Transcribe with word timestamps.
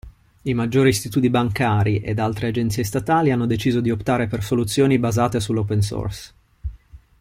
I 0.41 0.55
maggiori 0.55 0.89
istituti 0.89 1.29
bancari 1.29 1.99
ed 1.99 2.17
altre 2.17 2.47
agenzie 2.47 2.83
statali 2.83 3.29
hanno 3.29 3.45
deciso 3.45 3.81
di 3.81 3.91
optare 3.91 4.25
per 4.25 4.43
soluzioni 4.43 4.97
basate 4.97 5.39
sull'open 5.39 5.81
source. 5.83 6.31